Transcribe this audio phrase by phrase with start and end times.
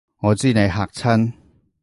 [0.21, 1.31] 我知你嚇親